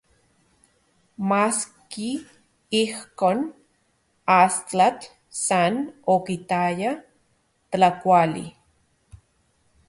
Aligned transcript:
Maski 1.29 2.09
ijkon, 2.81 3.39
astatl 4.39 5.05
san 5.45 5.73
okitaya 6.15 6.91
tlakuali. 7.71 8.45